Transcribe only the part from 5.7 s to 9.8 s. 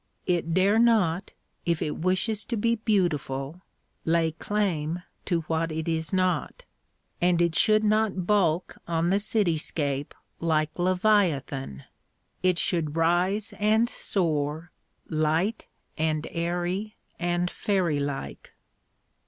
it is not. And it should not bulk on the city